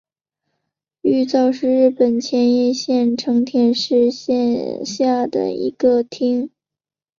[1.03, 4.33] 玉造是日本千叶县成田市下
[4.83, 6.49] 辖的一个町。